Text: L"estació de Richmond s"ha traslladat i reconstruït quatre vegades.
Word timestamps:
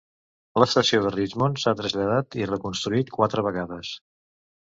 L"estació 0.61 1.01
de 1.07 1.09
Richmond 1.15 1.59
s"ha 1.61 1.73
traslladat 1.81 2.39
i 2.41 2.49
reconstruït 2.53 3.13
quatre 3.19 3.47
vegades. 3.49 3.93